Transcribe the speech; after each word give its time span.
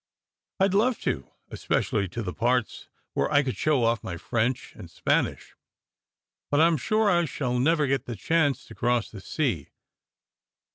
"I 0.59 0.67
d 0.67 0.75
love 0.77 0.99
to, 1.01 1.29
especially 1.51 2.07
to 2.07 2.23
the 2.23 2.33
parts 2.33 2.89
where 3.13 3.31
I 3.31 3.43
could 3.43 3.55
show 3.55 3.83
off 3.83 4.03
my 4.03 4.17
French 4.17 4.73
and 4.75 4.89
Spanish. 4.89 5.53
But 6.49 6.59
I 6.59 6.65
m 6.65 6.77
sure 6.77 7.07
I 7.11 7.25
shall 7.25 7.59
never 7.59 7.85
get 7.85 8.05
the 8.05 8.15
chance 8.15 8.65
to 8.65 8.73
cross 8.73 9.11
the 9.11 9.21
sea." 9.21 9.69